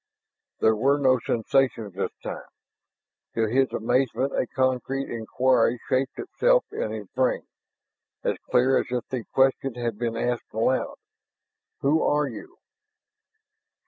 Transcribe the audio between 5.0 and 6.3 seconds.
inquiry shaped